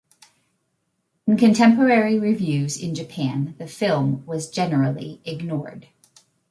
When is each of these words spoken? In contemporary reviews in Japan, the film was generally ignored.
In 1.27 1.37
contemporary 1.37 2.17
reviews 2.17 2.75
in 2.81 2.95
Japan, 2.95 3.53
the 3.59 3.67
film 3.67 4.25
was 4.25 4.49
generally 4.49 5.21
ignored. 5.25 5.89